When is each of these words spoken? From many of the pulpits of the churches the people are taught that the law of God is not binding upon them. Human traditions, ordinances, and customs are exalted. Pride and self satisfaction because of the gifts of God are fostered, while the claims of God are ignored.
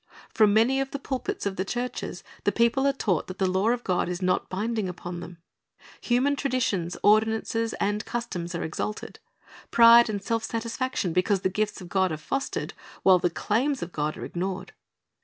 From 0.33 0.51
many 0.51 0.81
of 0.81 0.89
the 0.89 0.97
pulpits 0.97 1.45
of 1.45 1.57
the 1.57 1.63
churches 1.63 2.23
the 2.43 2.51
people 2.51 2.87
are 2.87 2.91
taught 2.91 3.27
that 3.27 3.37
the 3.37 3.45
law 3.45 3.69
of 3.69 3.83
God 3.83 4.09
is 4.09 4.19
not 4.19 4.49
binding 4.49 4.89
upon 4.89 5.19
them. 5.19 5.37
Human 6.01 6.35
traditions, 6.35 6.97
ordinances, 7.03 7.73
and 7.79 8.03
customs 8.03 8.55
are 8.55 8.63
exalted. 8.63 9.19
Pride 9.69 10.09
and 10.09 10.19
self 10.23 10.43
satisfaction 10.43 11.13
because 11.13 11.37
of 11.37 11.43
the 11.43 11.49
gifts 11.49 11.81
of 11.81 11.89
God 11.89 12.11
are 12.11 12.17
fostered, 12.17 12.73
while 13.03 13.19
the 13.19 13.29
claims 13.29 13.83
of 13.83 13.91
God 13.91 14.17
are 14.17 14.25
ignored. 14.25 14.73